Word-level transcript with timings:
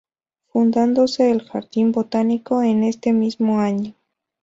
Fundándose 0.47 1.29
el 1.29 1.43
jardín 1.43 1.91
botánico 1.91 2.63
en 2.63 2.83
este 2.83 3.13
mismo 3.13 3.59
año. 3.59 3.93